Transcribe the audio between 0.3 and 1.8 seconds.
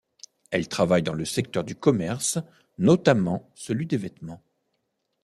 Elle travaille dans le secteur du